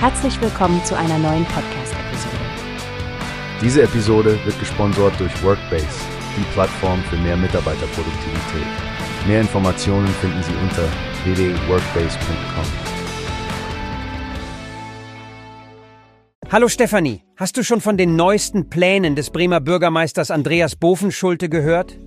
[0.00, 2.36] Herzlich willkommen zu einer neuen Podcast-Episode.
[3.60, 5.88] Diese Episode wird gesponsert durch Workbase,
[6.36, 8.68] die Plattform für mehr Mitarbeiterproduktivität.
[9.26, 10.88] Mehr Informationen finden Sie unter
[11.24, 12.64] www.workbase.com.
[16.52, 21.98] Hallo Stefanie, hast du schon von den neuesten Plänen des Bremer Bürgermeisters Andreas Bofenschulte gehört?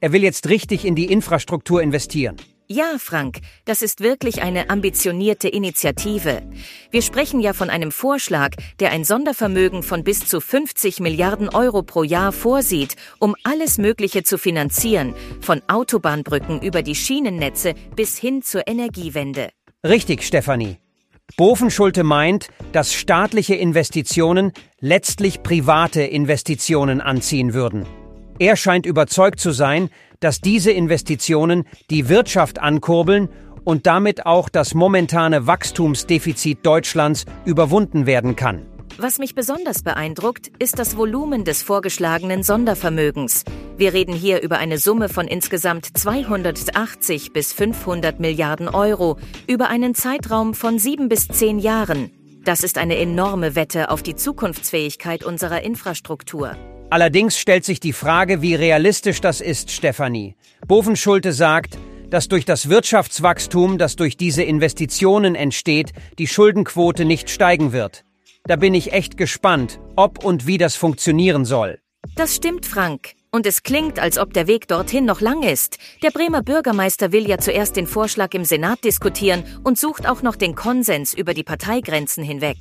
[0.00, 2.34] Er will jetzt richtig in die Infrastruktur investieren.
[2.68, 6.42] Ja, Frank, das ist wirklich eine ambitionierte Initiative.
[6.90, 11.84] Wir sprechen ja von einem Vorschlag, der ein Sondervermögen von bis zu 50 Milliarden Euro
[11.84, 18.42] pro Jahr vorsieht, um alles Mögliche zu finanzieren, von Autobahnbrücken über die Schienennetze bis hin
[18.42, 19.50] zur Energiewende.
[19.84, 20.78] Richtig, Stefanie.
[21.36, 27.86] Bofenschulte meint, dass staatliche Investitionen letztlich private Investitionen anziehen würden.
[28.38, 29.88] Er scheint überzeugt zu sein,
[30.20, 33.28] dass diese Investitionen die Wirtschaft ankurbeln
[33.64, 38.64] und damit auch das momentane Wachstumsdefizit Deutschlands überwunden werden kann.
[38.98, 43.44] Was mich besonders beeindruckt, ist das Volumen des vorgeschlagenen Sondervermögens.
[43.76, 49.94] Wir reden hier über eine Summe von insgesamt 280 bis 500 Milliarden Euro über einen
[49.94, 52.10] Zeitraum von sieben bis zehn Jahren.
[52.44, 56.56] Das ist eine enorme Wette auf die Zukunftsfähigkeit unserer Infrastruktur.
[56.88, 60.36] Allerdings stellt sich die Frage, wie realistisch das ist, Stefanie.
[60.68, 61.76] Bovenschulte sagt,
[62.10, 68.04] dass durch das Wirtschaftswachstum, das durch diese Investitionen entsteht, die Schuldenquote nicht steigen wird.
[68.44, 71.80] Da bin ich echt gespannt, ob und wie das funktionieren soll.
[72.14, 73.14] Das stimmt, Frank.
[73.32, 75.78] Und es klingt, als ob der Weg dorthin noch lang ist.
[76.04, 80.36] Der Bremer Bürgermeister will ja zuerst den Vorschlag im Senat diskutieren und sucht auch noch
[80.36, 82.56] den Konsens über die Parteigrenzen hinweg.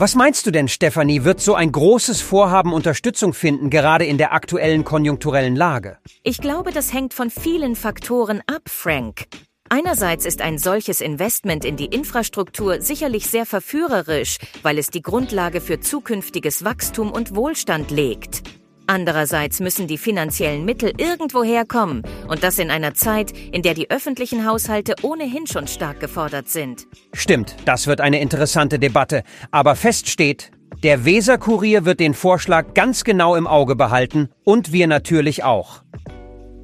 [0.00, 4.32] Was meinst du denn, Stefanie, wird so ein großes Vorhaben Unterstützung finden, gerade in der
[4.32, 5.98] aktuellen konjunkturellen Lage?
[6.22, 9.26] Ich glaube, das hängt von vielen Faktoren ab, Frank.
[9.68, 15.60] Einerseits ist ein solches Investment in die Infrastruktur sicherlich sehr verführerisch, weil es die Grundlage
[15.60, 18.42] für zukünftiges Wachstum und Wohlstand legt.
[18.90, 23.88] Andererseits müssen die finanziellen Mittel irgendwoher kommen und das in einer Zeit, in der die
[23.88, 26.88] öffentlichen Haushalte ohnehin schon stark gefordert sind.
[27.12, 29.22] Stimmt, das wird eine interessante Debatte.
[29.52, 30.50] Aber fest steht,
[30.82, 35.84] der Weser-Kurier wird den Vorschlag ganz genau im Auge behalten und wir natürlich auch.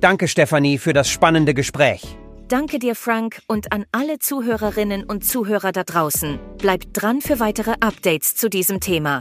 [0.00, 2.18] Danke, Stefanie, für das spannende Gespräch.
[2.48, 6.40] Danke dir, Frank, und an alle Zuhörerinnen und Zuhörer da draußen.
[6.58, 9.20] Bleibt dran für weitere Updates zu diesem Thema.